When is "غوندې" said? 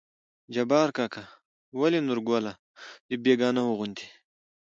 3.77-4.07